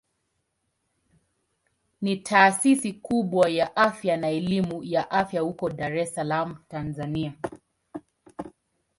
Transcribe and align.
Ni 2.01 2.17
taasisi 2.17 2.93
kubwa 2.93 3.49
ya 3.49 3.75
afya 3.75 4.17
na 4.17 4.29
elimu 4.29 4.83
ya 4.83 5.11
afya 5.11 5.41
huko 5.41 5.69
Dar 5.69 5.97
es 5.97 6.13
Salaam 6.15 6.55
Tanzania. 6.67 7.33